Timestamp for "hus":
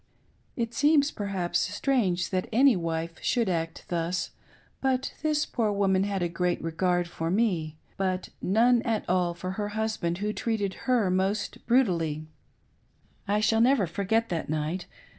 9.77-9.97